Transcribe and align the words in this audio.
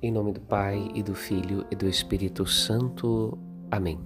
Em 0.00 0.12
nome 0.12 0.30
do 0.30 0.40
Pai 0.40 0.92
e 0.94 1.02
do 1.02 1.12
Filho 1.12 1.66
e 1.72 1.74
do 1.74 1.88
Espírito 1.88 2.46
Santo. 2.46 3.36
Amém. 3.68 3.98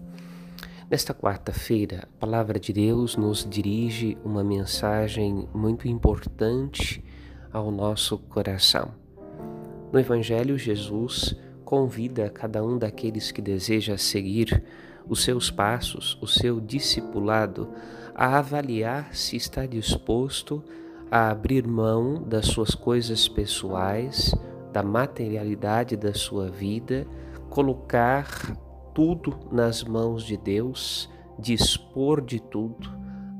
Nesta 0.90 1.12
quarta-feira, 1.12 2.04
a 2.04 2.18
palavra 2.18 2.58
de 2.58 2.72
Deus 2.72 3.14
nos 3.14 3.46
dirige 3.46 4.16
uma 4.24 4.42
mensagem 4.42 5.46
muito 5.52 5.86
importante 5.86 7.04
ao 7.52 7.70
nosso 7.70 8.16
coração. 8.16 8.94
No 9.92 10.00
Evangelho, 10.00 10.56
Jesus 10.56 11.36
convida 11.62 12.30
cada 12.30 12.64
um 12.64 12.78
daqueles 12.78 13.30
que 13.30 13.42
deseja 13.42 13.98
seguir 13.98 14.64
os 15.06 15.22
seus 15.22 15.50
passos, 15.50 16.16
o 16.22 16.26
seu 16.26 16.58
discipulado, 16.58 17.68
a 18.14 18.38
avaliar 18.38 19.14
se 19.14 19.36
está 19.36 19.66
disposto 19.66 20.64
a 21.10 21.28
abrir 21.28 21.66
mão 21.66 22.22
das 22.22 22.46
suas 22.46 22.74
coisas 22.74 23.28
pessoais, 23.28 24.34
da 24.72 24.82
materialidade 24.82 25.96
da 25.96 26.14
sua 26.14 26.48
vida, 26.48 27.06
colocar 27.50 28.56
tudo 28.94 29.38
nas 29.50 29.84
mãos 29.84 30.24
de 30.24 30.36
Deus, 30.36 31.10
dispor 31.38 32.20
de 32.20 32.40
tudo, 32.40 32.90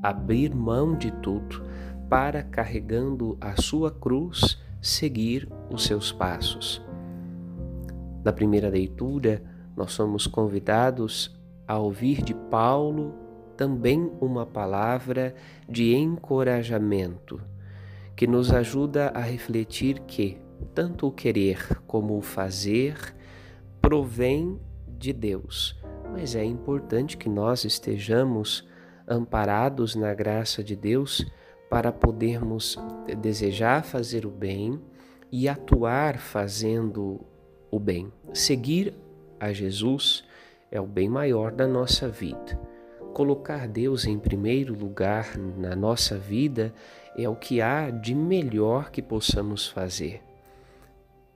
abrir 0.01 0.53
mão 0.53 0.95
de 0.95 1.11
tudo, 1.11 1.63
para 2.09 2.43
carregando 2.43 3.37
a 3.41 3.59
sua 3.59 3.89
cruz, 3.89 4.61
seguir 4.81 5.49
os 5.71 5.85
seus 5.85 6.11
passos. 6.11 6.81
Na 8.23 8.31
primeira 8.31 8.69
leitura, 8.69 9.41
nós 9.75 9.91
somos 9.93 10.27
convidados 10.27 11.35
a 11.67 11.77
ouvir 11.79 12.21
de 12.21 12.33
Paulo 12.33 13.15
também 13.57 14.11
uma 14.19 14.45
palavra 14.45 15.33
de 15.67 15.95
encorajamento, 15.95 17.41
que 18.15 18.27
nos 18.27 18.51
ajuda 18.51 19.09
a 19.15 19.19
refletir 19.19 19.99
que 20.01 20.42
tanto 20.63 21.07
o 21.07 21.11
querer 21.11 21.81
como 21.85 22.17
o 22.17 22.21
fazer 22.21 22.95
provém 23.81 24.59
de 24.87 25.11
Deus, 25.11 25.75
mas 26.11 26.35
é 26.35 26.43
importante 26.43 27.17
que 27.17 27.27
nós 27.27 27.65
estejamos 27.65 28.67
amparados 29.07 29.95
na 29.95 30.13
graça 30.13 30.63
de 30.63 30.75
Deus 30.75 31.25
para 31.69 31.91
podermos 31.91 32.77
desejar 33.19 33.83
fazer 33.83 34.25
o 34.25 34.29
bem 34.29 34.79
e 35.31 35.49
atuar 35.49 36.19
fazendo 36.19 37.19
o 37.71 37.79
bem. 37.79 38.13
Seguir 38.33 38.93
a 39.39 39.51
Jesus 39.51 40.23
é 40.71 40.79
o 40.79 40.85
bem 40.85 41.09
maior 41.09 41.51
da 41.51 41.67
nossa 41.67 42.07
vida. 42.07 42.59
Colocar 43.13 43.67
Deus 43.67 44.05
em 44.05 44.17
primeiro 44.17 44.73
lugar 44.73 45.37
na 45.37 45.75
nossa 45.75 46.17
vida 46.17 46.73
é 47.17 47.27
o 47.27 47.35
que 47.35 47.61
há 47.61 47.89
de 47.89 48.15
melhor 48.15 48.89
que 48.89 49.01
possamos 49.01 49.67
fazer. 49.67 50.21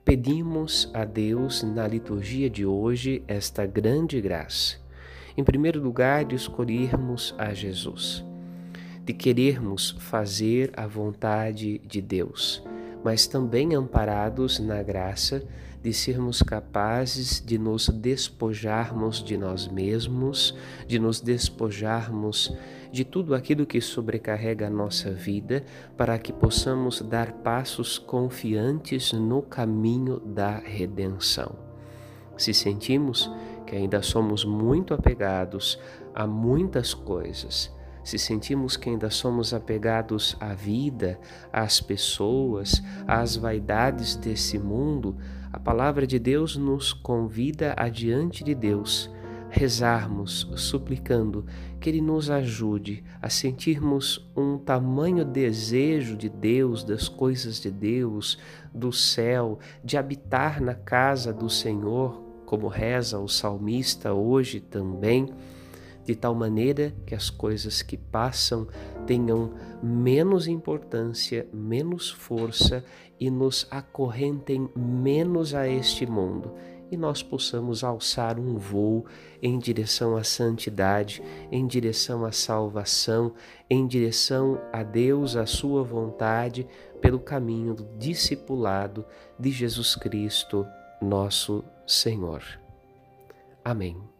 Pedimos 0.08 0.90
a 0.94 1.04
Deus 1.04 1.62
na 1.62 1.86
liturgia 1.86 2.48
de 2.48 2.64
hoje 2.64 3.22
esta 3.28 3.66
grande 3.66 4.18
graça. 4.22 4.78
Em 5.36 5.44
primeiro 5.44 5.82
lugar, 5.82 6.24
de 6.24 6.34
escolhermos 6.34 7.34
a 7.36 7.52
Jesus, 7.52 8.24
de 9.04 9.12
querermos 9.12 9.90
fazer 10.00 10.72
a 10.74 10.86
vontade 10.86 11.78
de 11.80 12.00
Deus, 12.00 12.64
mas 13.04 13.26
também 13.26 13.74
amparados 13.74 14.58
na 14.58 14.82
graça 14.82 15.42
de 15.82 15.92
sermos 15.92 16.42
capazes 16.42 17.42
de 17.44 17.56
nos 17.56 17.88
despojarmos 17.88 19.22
de 19.22 19.36
nós 19.36 19.68
mesmos, 19.68 20.54
de 20.86 20.98
nos 20.98 21.20
despojarmos 21.20 22.54
de 22.90 23.04
tudo 23.04 23.34
aquilo 23.34 23.66
que 23.66 23.80
sobrecarrega 23.80 24.66
a 24.66 24.70
nossa 24.70 25.10
vida, 25.12 25.64
para 25.96 26.18
que 26.18 26.32
possamos 26.32 27.00
dar 27.02 27.32
passos 27.32 27.98
confiantes 27.98 29.12
no 29.12 29.42
caminho 29.42 30.18
da 30.20 30.58
redenção. 30.58 31.54
Se 32.36 32.54
sentimos 32.54 33.30
que 33.66 33.76
ainda 33.76 34.00
somos 34.00 34.44
muito 34.44 34.94
apegados 34.94 35.78
a 36.14 36.26
muitas 36.26 36.94
coisas, 36.94 37.70
se 38.08 38.18
sentimos 38.18 38.74
que 38.74 38.88
ainda 38.88 39.10
somos 39.10 39.52
apegados 39.52 40.34
à 40.40 40.54
vida, 40.54 41.20
às 41.52 41.78
pessoas, 41.78 42.82
às 43.06 43.36
vaidades 43.36 44.16
desse 44.16 44.58
mundo, 44.58 45.14
a 45.52 45.58
palavra 45.58 46.06
de 46.06 46.18
Deus 46.18 46.56
nos 46.56 46.94
convida 46.94 47.74
adiante 47.76 48.42
de 48.42 48.54
Deus 48.54 49.10
rezarmos 49.50 50.50
suplicando 50.56 51.44
que 51.78 51.90
Ele 51.90 52.00
nos 52.00 52.30
ajude 52.30 53.04
a 53.20 53.28
sentirmos 53.28 54.26
um 54.34 54.56
tamanho 54.56 55.22
desejo 55.22 56.16
de 56.16 56.30
Deus, 56.30 56.84
das 56.84 57.08
coisas 57.08 57.60
de 57.60 57.70
Deus, 57.70 58.38
do 58.72 58.90
céu, 58.90 59.58
de 59.84 59.98
habitar 59.98 60.62
na 60.62 60.74
casa 60.74 61.30
do 61.30 61.50
Senhor, 61.50 62.22
como 62.46 62.68
reza 62.68 63.18
o 63.18 63.28
salmista 63.28 64.14
hoje 64.14 64.60
também 64.60 65.30
de 66.08 66.16
tal 66.16 66.34
maneira 66.34 66.94
que 67.04 67.14
as 67.14 67.28
coisas 67.28 67.82
que 67.82 67.94
passam 67.94 68.66
tenham 69.06 69.52
menos 69.82 70.48
importância, 70.48 71.46
menos 71.52 72.10
força 72.10 72.82
e 73.20 73.30
nos 73.30 73.66
acorrentem 73.70 74.70
menos 74.74 75.54
a 75.54 75.68
este 75.68 76.06
mundo 76.06 76.54
e 76.90 76.96
nós 76.96 77.22
possamos 77.22 77.84
alçar 77.84 78.40
um 78.40 78.56
voo 78.56 79.04
em 79.42 79.58
direção 79.58 80.16
à 80.16 80.24
santidade, 80.24 81.22
em 81.52 81.66
direção 81.66 82.24
à 82.24 82.32
salvação, 82.32 83.34
em 83.68 83.86
direção 83.86 84.58
a 84.72 84.82
Deus, 84.82 85.36
a 85.36 85.44
Sua 85.44 85.82
vontade, 85.82 86.66
pelo 87.02 87.20
caminho 87.20 87.74
do 87.74 87.84
discipulado 87.98 89.04
de 89.38 89.50
Jesus 89.50 89.94
Cristo, 89.94 90.66
nosso 91.02 91.62
Senhor. 91.86 92.42
Amém. 93.62 94.17